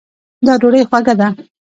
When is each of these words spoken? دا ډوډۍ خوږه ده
دا 0.45 0.53
ډوډۍ 0.61 0.81
خوږه 0.89 1.13
ده 1.19 1.27